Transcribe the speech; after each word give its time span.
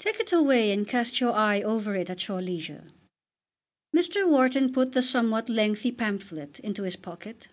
Take 0.00 0.18
it 0.18 0.32
away 0.32 0.72
and 0.72 0.88
cast 0.88 1.20
your 1.20 1.34
eye 1.34 1.62
over 1.62 1.94
it 1.94 2.10
at 2.10 2.26
your 2.26 2.42
leisure." 2.42 2.86
Mr. 3.94 4.26
Wharton 4.28 4.72
put 4.72 4.90
the 4.90 5.02
somewhat 5.02 5.48
lengthy 5.48 5.92
pamphlet 5.92 6.58
into 6.58 6.82
his 6.82 6.96
pocket. 6.96 7.46